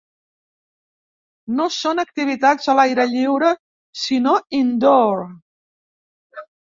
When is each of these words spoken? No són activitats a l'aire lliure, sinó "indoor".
No 1.59 1.67
són 1.75 2.01
activitats 2.03 2.71
a 2.73 2.75
l'aire 2.79 3.05
lliure, 3.13 3.51
sinó 4.05 4.35
"indoor". 4.61 5.23